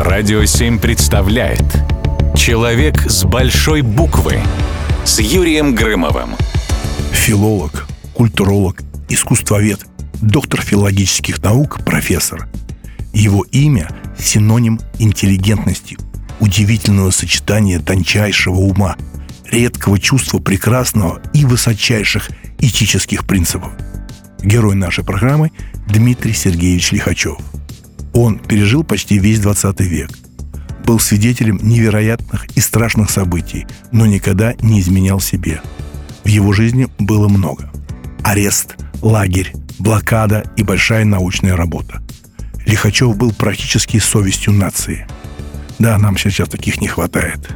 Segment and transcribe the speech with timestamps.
[0.00, 1.64] Радио 7 представляет
[2.36, 4.38] Человек с большой буквы
[5.04, 6.36] с Юрием Грымовым.
[7.10, 9.80] Филолог, культуролог, искусствовед,
[10.22, 12.48] доктор филологических наук, профессор.
[13.12, 13.88] Его имя–
[14.18, 15.98] синоним интеллигентности,
[16.38, 18.94] удивительного сочетания тончайшего ума,
[19.50, 22.30] редкого чувства прекрасного и высочайших
[22.60, 23.72] этических принципов.
[24.44, 25.50] Герой нашей программы–
[25.88, 27.38] Дмитрий Сергеевич Лихачев.
[28.20, 30.10] Он пережил почти весь 20 век.
[30.84, 35.60] Был свидетелем невероятных и страшных событий, но никогда не изменял себе.
[36.24, 37.70] В его жизни было много.
[38.24, 42.02] Арест, лагерь, блокада и большая научная работа.
[42.66, 45.06] Лихачев был практически совестью нации.
[45.78, 47.48] Да, нам сейчас таких не хватает.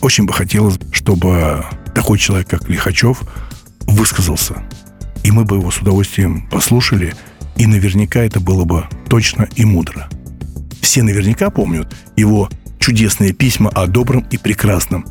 [0.00, 1.62] Очень бы хотелось, чтобы
[1.94, 3.20] такой человек, как Лихачев,
[3.80, 4.62] высказался.
[5.24, 7.14] И мы бы его с удовольствием послушали,
[7.56, 10.08] и наверняка это было бы точно и мудро.
[10.80, 15.06] Все наверняка помнят его чудесные письма о добром и прекрасном.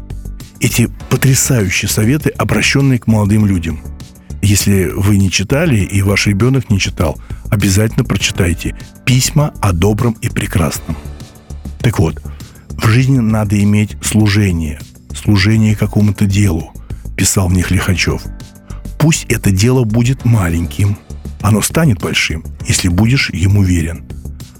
[0.60, 3.80] Эти потрясающие советы, обращенные к молодым людям.
[4.42, 10.30] Если вы не читали и ваш ребенок не читал, обязательно прочитайте письма о добром и
[10.30, 10.98] прекрасном.
[11.80, 12.22] Так вот,
[12.70, 14.80] в жизни надо иметь служение,
[15.14, 16.74] служение какому-то делу,
[17.16, 18.22] писал в них Лихачев.
[18.98, 20.98] Пусть это дело будет маленьким,
[21.42, 24.06] оно станет большим, если будешь ему верен.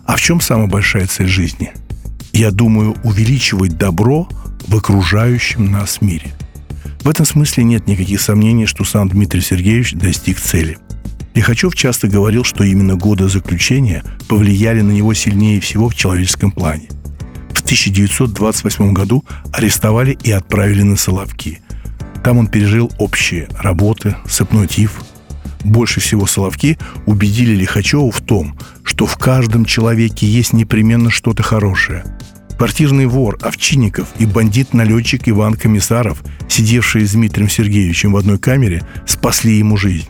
[0.06, 1.72] А в чем самая большая цель жизни?
[2.34, 4.28] Я думаю, увеличивать добро
[4.68, 6.34] в окружающем нас мире.
[7.02, 10.78] В этом смысле нет никаких сомнений, что сам Дмитрий Сергеевич достиг цели.
[11.34, 16.90] Лихачев часто говорил, что именно годы заключения повлияли на него сильнее всего в человеческом плане.
[17.54, 21.62] В 1928 году арестовали и отправили на Соловки.
[22.24, 25.02] Там он пережил общие работы, сыпной тиф.
[25.64, 32.06] Больше всего Соловки убедили Лихачева в том, что в каждом человеке есть непременно что-то хорошее.
[32.58, 39.58] Квартирный вор Овчинников и бандит-налетчик Иван Комиссаров, сидевшие с Дмитрием Сергеевичем в одной камере, спасли
[39.58, 40.08] ему жизнь.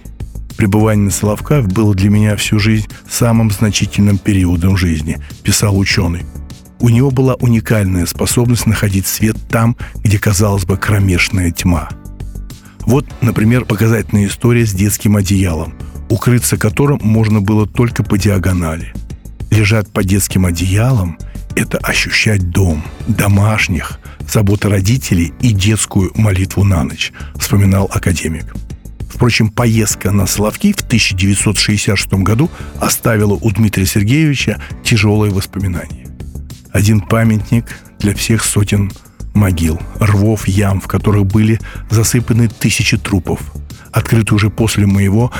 [0.57, 6.25] Пребывание на Соловках было для меня всю жизнь самым значительным периодом жизни, писал ученый.
[6.79, 11.89] У него была уникальная способность находить свет там, где, казалось бы, кромешная тьма.
[12.89, 15.75] Вот, например, показательная история с детским одеялом,
[16.09, 18.95] укрыться которым можно было только по диагонали.
[19.51, 21.19] Лежать под детским одеялом–
[21.55, 28.55] это ощущать дом, домашних, заботы родителей и детскую молитву на ночь, вспоминал академик.
[29.07, 32.49] Впрочем, поездка на Соловки в 1966 году
[32.81, 36.07] оставила у Дмитрия Сергеевича тяжелые воспоминания.
[36.71, 37.65] Один памятник
[37.99, 38.91] для всех сотен
[39.39, 43.39] могил, рвов, ям, в которых были засыпаны тысячи трупов,
[43.91, 45.31] открытый уже после моего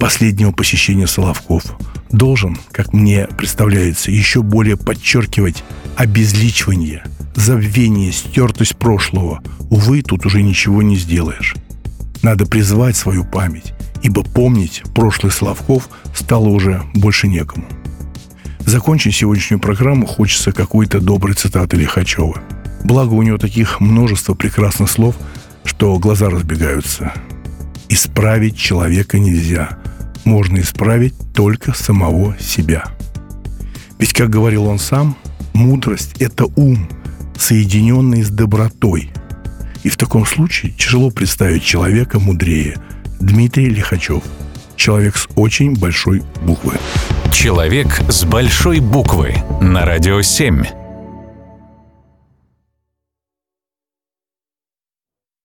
[0.00, 1.62] последнего посещения Соловков,
[2.10, 5.62] должен, как мне представляется, еще более подчеркивать
[5.96, 9.42] обезличивание, забвение, стертость прошлого.
[9.70, 11.54] Увы, тут уже ничего не сделаешь.
[12.22, 17.66] Надо призвать свою память, ибо помнить прошлый Соловков стало уже больше некому.
[18.60, 22.40] Закончить сегодняшнюю программу хочется какой-то доброй цитаты Лихачева.
[22.84, 25.16] Благо у него таких множество прекрасных слов,
[25.64, 27.12] что глаза разбегаются.
[27.88, 29.78] Исправить человека нельзя.
[30.24, 32.84] Можно исправить только самого себя.
[33.98, 35.16] Ведь, как говорил он сам,
[35.54, 36.88] мудрость– это ум,
[37.38, 39.10] соединенный с добротой.
[39.82, 42.76] И в таком случае тяжело представить человека мудрее.
[43.20, 44.22] Дмитрий Лихачев.
[44.76, 46.74] Человек с очень большой буквы.
[47.32, 50.83] Человек с большой буквы на радио 7.